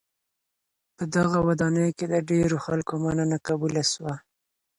[0.95, 4.13] په دغه ودانۍ کي د ډېرو خلکو مننه قبوله سوه.